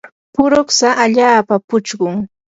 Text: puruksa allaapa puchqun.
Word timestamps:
puruksa 0.35 0.87
allaapa 1.03 1.55
puchqun. 1.67 2.15